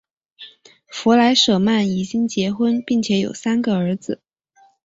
[0.87, 4.19] 弗莱舍曼已经结婚并且有三个儿子。